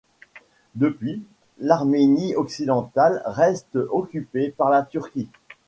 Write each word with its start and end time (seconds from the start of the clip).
Depuis, 0.73 1.21
l'Arménie 1.59 2.33
occidentale 2.35 3.21
reste 3.23 3.75
occupée 3.91 4.49
par 4.49 4.71
la 4.71 4.81
Turquie. 4.81 5.29